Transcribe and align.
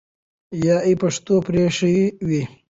یا 0.65 0.77
ئی 0.85 0.93
پښتو 1.01 1.35
پرېښې 1.47 1.95
وي 2.27 2.41